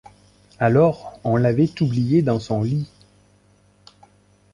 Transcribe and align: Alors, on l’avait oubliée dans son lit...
Alors, 0.57 1.19
on 1.23 1.35
l’avait 1.37 1.79
oubliée 1.79 2.23
dans 2.23 2.39
son 2.39 2.63
lit... 2.63 2.89